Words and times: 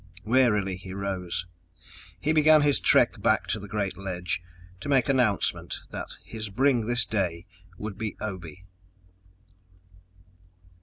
Wearily, 0.25 0.77
he 0.77 0.95
rose. 0.95 1.45
He 2.19 2.33
began 2.33 2.61
his 2.63 2.79
trek 2.79 3.21
back 3.21 3.45
to 3.49 3.59
the 3.59 3.67
great 3.67 3.99
ledge, 3.99 4.41
to 4.79 4.89
make 4.89 5.07
announcement 5.07 5.81
that 5.91 6.15
his 6.23 6.49
bring 6.49 6.87
this 6.87 7.05
day 7.05 7.45
would 7.77 7.99
be 7.99 8.17
Obe. 8.19 8.65